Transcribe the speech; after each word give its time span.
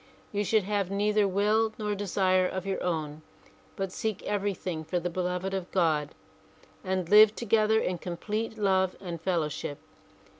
You 0.31 0.43
should 0.43 0.63
have 0.63 0.89
neither 0.89 1.27
will 1.27 1.73
nor 1.77 1.93
desire 1.93 2.47
of 2.47 2.65
your 2.65 2.81
own 2.83 3.21
but 3.75 3.91
seek 3.91 4.23
everything 4.23 4.83
for 4.83 4.99
the 4.99 5.11
beloved 5.11 5.53
of 5.53 5.69
God 5.71 6.15
and 6.83 7.07
live 7.07 7.35
together 7.35 7.79
in 7.79 7.99
complete 7.99 8.57
love 8.57 8.95
and 8.99 9.21
fellow 9.21 9.47
ship. 9.47 9.77